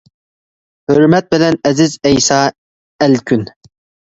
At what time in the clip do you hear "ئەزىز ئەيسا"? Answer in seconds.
1.71-2.39